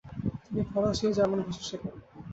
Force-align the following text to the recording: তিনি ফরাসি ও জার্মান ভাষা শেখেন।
তিনি 0.43 0.61
ফরাসি 0.71 1.03
ও 1.07 1.15
জার্মান 1.17 1.39
ভাষা 1.45 1.63
শেখেন। 1.69 1.93